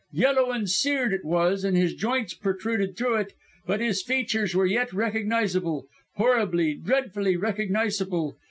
"Yellow 0.13 0.49
and 0.49 0.67
seared 0.67 1.13
it 1.13 1.23
was, 1.23 1.63
and 1.63 1.77
his 1.77 1.93
joints 1.93 2.33
protruded 2.33 2.97
through 2.97 3.17
it, 3.17 3.33
but 3.67 3.81
his 3.81 4.01
features 4.01 4.55
were 4.55 4.65
yet 4.65 4.91
recognisable 4.93 5.85
horribly, 6.15 6.73
dreadfully, 6.73 7.37
recognisable. 7.37 8.35